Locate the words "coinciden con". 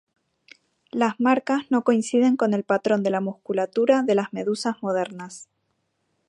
1.83-2.55